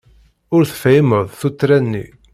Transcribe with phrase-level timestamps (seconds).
[0.55, 2.05] Ur tefhimeḍ tuttra-nni.